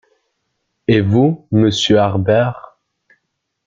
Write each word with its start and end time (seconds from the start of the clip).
Et 0.87 0.99
vous, 1.01 1.45
monsieur 1.51 1.99
Harbert? 1.99 2.75